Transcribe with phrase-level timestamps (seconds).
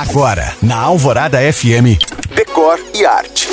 [0.00, 2.00] Agora, na Alvorada FM,
[2.34, 3.48] Decor e Arte.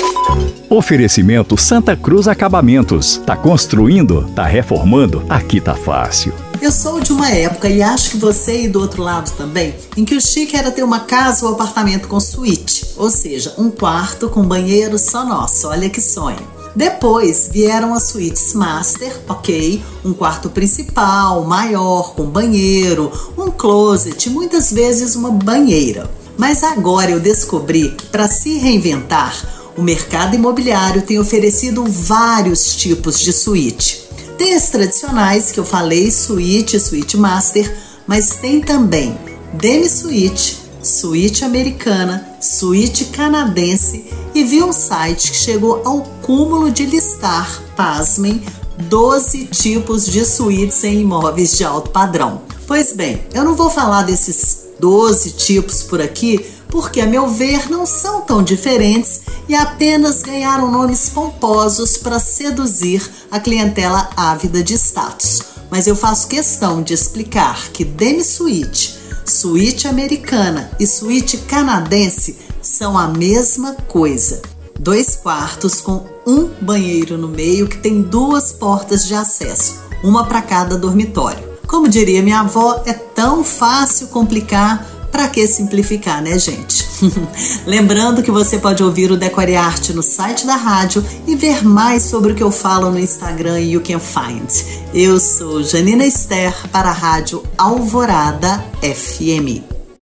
[0.70, 3.18] Oferecimento Santa Cruz Acabamentos.
[3.18, 4.26] Tá construindo?
[4.34, 5.22] Tá reformando?
[5.28, 6.32] Aqui tá fácil.
[6.58, 10.06] Eu sou de uma época, e acho que você aí do outro lado também, em
[10.06, 14.30] que o chique era ter uma casa ou apartamento com suíte, ou seja, um quarto
[14.30, 15.68] com banheiro só nosso.
[15.68, 16.40] Olha que sonho.
[16.74, 19.82] Depois vieram as suítes master, ok?
[20.02, 26.08] Um quarto principal, maior, com banheiro, um closet, muitas vezes uma banheira.
[26.38, 29.36] Mas agora eu descobri que para se reinventar,
[29.76, 34.08] o mercado imobiliário tem oferecido vários tipos de suíte.
[34.38, 39.18] Tem as tradicionais que eu falei, suíte, suíte master, mas tem também
[39.52, 47.60] demi-suíte, suíte americana, suíte canadense e vi um site que chegou ao cúmulo de listar,
[47.76, 48.40] pasmem,
[48.78, 52.42] 12 tipos de suítes em imóveis de alto padrão.
[52.68, 57.70] Pois bem, eu não vou falar desses 12 tipos por aqui, porque, a meu ver,
[57.70, 64.74] não são tão diferentes e apenas ganharam nomes pomposos para seduzir a clientela ávida de
[64.74, 65.40] status.
[65.70, 73.08] Mas eu faço questão de explicar que demi-suíte, suíte americana e suíte canadense são a
[73.08, 74.42] mesma coisa.
[74.78, 80.42] Dois quartos com um banheiro no meio que tem duas portas de acesso, uma para
[80.42, 81.47] cada dormitório.
[81.68, 86.88] Como diria minha avó, é tão fácil complicar para que simplificar, né, gente?
[87.66, 92.04] Lembrando que você pode ouvir o Decore Arte no site da rádio e ver mais
[92.04, 94.50] sobre o que eu falo no Instagram You Can Find.
[94.94, 99.77] Eu sou Janina Esther para a Rádio Alvorada FM.